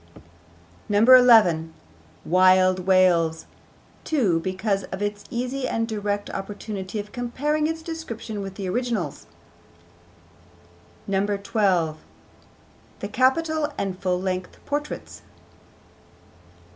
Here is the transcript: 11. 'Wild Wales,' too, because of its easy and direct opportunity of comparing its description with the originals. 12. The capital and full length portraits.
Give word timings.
11. 0.89 1.73
'Wild 2.25 2.87
Wales,' 2.87 3.45
too, 4.03 4.39
because 4.39 4.83
of 4.85 4.99
its 4.99 5.25
easy 5.29 5.67
and 5.67 5.87
direct 5.87 6.27
opportunity 6.31 6.97
of 6.99 7.11
comparing 7.11 7.67
its 7.67 7.83
description 7.83 8.41
with 8.41 8.55
the 8.55 8.67
originals. 8.67 9.27
12. 11.07 11.99
The 12.97 13.07
capital 13.07 13.71
and 13.77 13.99
full 13.99 14.19
length 14.19 14.57
portraits. 14.65 15.21